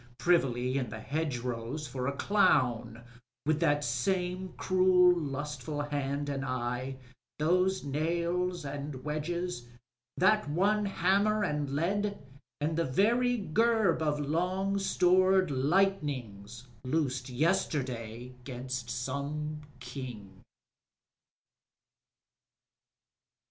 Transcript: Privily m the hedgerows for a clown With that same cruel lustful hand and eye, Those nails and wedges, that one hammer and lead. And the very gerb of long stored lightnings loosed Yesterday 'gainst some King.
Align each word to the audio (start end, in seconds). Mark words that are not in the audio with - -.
Privily 0.17 0.79
m 0.79 0.89
the 0.89 0.99
hedgerows 0.99 1.85
for 1.85 2.07
a 2.07 2.11
clown 2.13 3.03
With 3.45 3.59
that 3.59 3.83
same 3.83 4.55
cruel 4.57 5.15
lustful 5.15 5.83
hand 5.83 6.27
and 6.27 6.43
eye, 6.43 6.95
Those 7.37 7.83
nails 7.83 8.65
and 8.65 9.03
wedges, 9.03 9.67
that 10.17 10.49
one 10.49 10.85
hammer 10.87 11.43
and 11.43 11.69
lead. 11.75 12.17
And 12.59 12.75
the 12.77 12.85
very 12.85 13.37
gerb 13.37 14.01
of 14.01 14.19
long 14.19 14.79
stored 14.79 15.51
lightnings 15.51 16.67
loosed 16.83 17.29
Yesterday 17.29 18.33
'gainst 18.43 18.89
some 18.89 19.61
King. 19.79 20.41